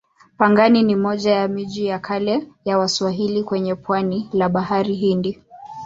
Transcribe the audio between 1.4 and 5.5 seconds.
miji ya kale ya Waswahili kwenye pwani la Bahari Hindi.